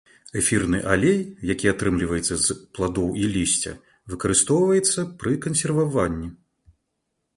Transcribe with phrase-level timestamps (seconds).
[0.39, 1.19] Эфірны алей,
[1.49, 3.73] які атрымліваецца з пладоў і лісця,
[4.15, 6.29] выкарыстоўваецца пры кансерваванні.